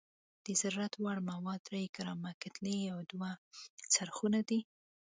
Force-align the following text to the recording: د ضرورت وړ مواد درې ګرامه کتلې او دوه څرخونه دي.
د 0.45 0.47
ضرورت 0.61 0.93
وړ 0.97 1.17
مواد 1.29 1.61
درې 1.67 1.83
ګرامه 1.95 2.31
کتلې 2.41 2.77
او 2.93 2.99
دوه 3.11 3.29
څرخونه 3.93 4.39
دي. 4.49 4.59